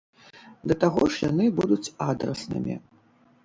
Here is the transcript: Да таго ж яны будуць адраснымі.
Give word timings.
Да 0.71 0.77
таго 0.83 1.01
ж 1.11 1.21
яны 1.29 1.45
будуць 1.61 1.93
адраснымі. 2.09 2.83